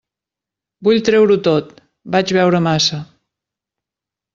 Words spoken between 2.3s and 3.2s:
beure massa.